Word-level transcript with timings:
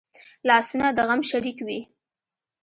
لاسونه 0.47 0.87
د 0.97 0.99
غم 1.07 1.21
شریک 1.29 1.57
وي 1.67 1.79